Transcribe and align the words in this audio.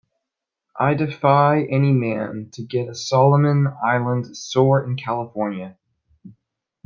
I 0.79 0.95
defy 0.95 1.61
any 1.65 1.91
man 1.91 2.49
to 2.53 2.63
get 2.63 2.89
a 2.89 2.95
Solomon 2.95 3.67
Island 3.85 4.35
sore 4.35 4.83
in 4.83 4.95
California. 4.95 5.77